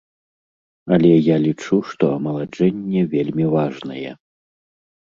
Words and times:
Але 0.95 1.11
я 1.11 1.37
лічу, 1.45 1.75
што 1.91 2.03
амаладжэнне 2.17 3.01
вельмі 3.17 3.45
важнае. 3.55 4.07